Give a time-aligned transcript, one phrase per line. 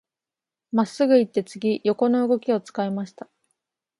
[0.71, 3.29] 真っすぐ行って、次、横の動きを使いました。